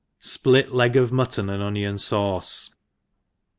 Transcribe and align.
Split 0.23 0.71
Leg 0.73 0.93
g/* 0.93 0.99
Mutton 1.11 1.45
^xr^ 1.45 1.61
Onion 1.61 1.95
Sauck. 1.97 2.71